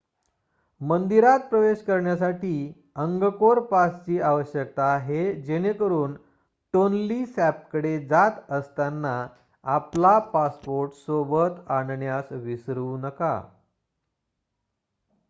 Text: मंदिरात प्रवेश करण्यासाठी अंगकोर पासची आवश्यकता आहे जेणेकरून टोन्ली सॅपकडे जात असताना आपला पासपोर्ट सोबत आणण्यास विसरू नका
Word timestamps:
मंदिरात 0.81 1.39
प्रवेश 1.49 1.81
करण्यासाठी 1.83 2.53
अंगकोर 2.95 3.59
पासची 3.65 4.19
आवश्यकता 4.21 4.83
आहे 4.93 5.33
जेणेकरून 5.41 6.15
टोन्ली 6.73 7.25
सॅपकडे 7.25 7.97
जात 8.07 8.51
असताना 8.51 9.15
आपला 9.65 10.17
पासपोर्ट 10.33 10.93
सोबत 10.95 11.69
आणण्यास 11.69 12.31
विसरू 12.33 12.95
नका 12.97 13.41